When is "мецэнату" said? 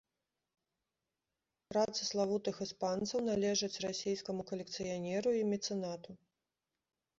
5.53-6.11